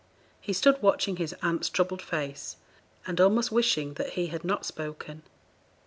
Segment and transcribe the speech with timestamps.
[0.41, 2.57] He stood watching his aunt's troubled face,
[3.05, 5.21] and almost wishing that he had not spoken.